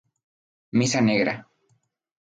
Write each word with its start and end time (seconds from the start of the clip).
Misa 0.77 0.99
negra. 1.11 1.37